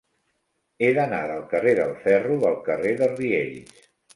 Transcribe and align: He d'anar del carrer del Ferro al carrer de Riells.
He 0.85 0.87
d'anar 0.99 1.19
del 1.31 1.45
carrer 1.53 1.75
del 1.81 1.93
Ferro 2.07 2.41
al 2.51 2.59
carrer 2.71 2.99
de 3.03 3.11
Riells. 3.15 3.89